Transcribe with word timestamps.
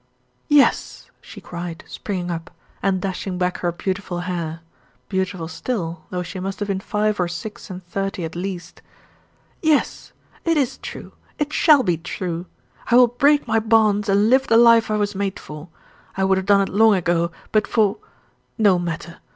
"Yes," 0.49 1.11
she 1.21 1.39
cried, 1.39 1.83
springing 1.87 2.31
up, 2.31 2.49
and 2.81 2.99
dashing 2.99 3.37
back 3.37 3.59
her 3.59 3.71
beautiful 3.71 4.21
hair 4.21 4.61
beautiful 5.09 5.47
still, 5.47 6.05
though 6.09 6.23
she 6.23 6.39
must 6.39 6.57
have 6.57 6.67
been 6.69 6.79
five 6.79 7.19
or 7.19 7.27
six 7.27 7.69
and 7.69 7.83
thirty 7.85 8.23
at 8.23 8.35
least 8.35 8.81
"Yes, 9.61 10.11
it 10.43 10.57
is 10.57 10.79
true 10.79 11.11
it 11.37 11.53
shall 11.53 11.83
be 11.83 11.97
true. 11.97 12.47
I 12.87 12.95
will 12.95 13.09
break 13.09 13.47
my 13.47 13.59
bonds 13.59 14.09
and 14.09 14.31
live 14.31 14.47
the 14.47 14.57
life 14.57 14.89
I 14.89 14.97
was 14.97 15.13
made 15.13 15.39
for. 15.39 15.67
I 16.17 16.23
would 16.23 16.39
have 16.39 16.47
done 16.47 16.61
it 16.61 16.69
long 16.69 16.95
ago, 16.95 17.31
but 17.51 17.67
for 17.67 17.97
no 18.57 18.79
matter. 18.79 19.17